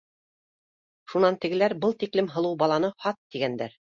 Шунан 1.13 1.37
тегеләр 1.43 1.77
был 1.85 1.95
тиклем 2.05 2.31
һылыу 2.37 2.57
баланы 2.65 2.93
һат 3.05 3.23
тигәндәр. 3.37 3.79